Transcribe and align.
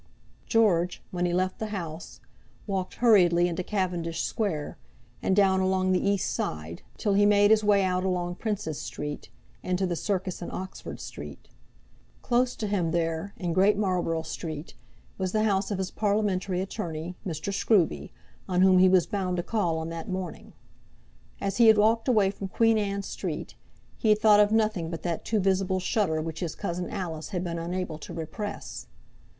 George, 0.47 1.03
when 1.11 1.27
he 1.27 1.31
left 1.31 1.59
the 1.59 1.67
house, 1.67 2.21
walked 2.65 2.95
hurriedly 2.95 3.47
into 3.47 3.61
Cavendish 3.61 4.23
Square, 4.23 4.79
and 5.21 5.35
down 5.35 5.59
along 5.59 5.91
the 5.91 6.03
east 6.03 6.33
side, 6.33 6.81
till 6.97 7.13
he 7.13 7.23
made 7.23 7.51
his 7.51 7.63
way 7.63 7.83
out 7.83 8.03
along 8.03 8.33
Princes 8.37 8.81
Street, 8.81 9.29
into 9.61 9.85
the 9.85 9.95
Circus 9.95 10.41
in 10.41 10.49
Oxford 10.49 10.99
Street. 10.99 11.49
Close 12.23 12.55
to 12.55 12.65
him 12.65 12.89
there, 12.89 13.35
in 13.37 13.53
Great 13.53 13.77
Marlborough 13.77 14.23
Street, 14.23 14.73
was 15.19 15.33
the 15.33 15.43
house 15.43 15.69
of 15.69 15.77
his 15.77 15.91
parliamentary 15.91 16.61
attorney, 16.61 17.13
Mr. 17.23 17.53
Scruby, 17.53 18.09
on 18.49 18.61
whom 18.61 18.79
he 18.79 18.89
was 18.89 19.05
bound 19.05 19.37
to 19.37 19.43
call 19.43 19.77
on 19.77 19.89
that 19.89 20.09
morning. 20.09 20.53
As 21.39 21.57
he 21.57 21.67
had 21.67 21.77
walked 21.77 22.07
away 22.07 22.31
from 22.31 22.47
Queen 22.47 22.79
Anne 22.79 23.03
Street, 23.03 23.53
he 23.99 24.09
had 24.09 24.17
thought 24.17 24.39
of 24.39 24.51
nothing 24.51 24.89
but 24.89 25.03
that 25.03 25.23
too 25.23 25.39
visible 25.39 25.79
shudder 25.79 26.19
which 26.23 26.39
his 26.39 26.55
cousin 26.55 26.89
Alice 26.89 27.29
had 27.29 27.43
been 27.43 27.59
unable 27.59 27.99
to 27.99 28.15
repress. 28.15 28.87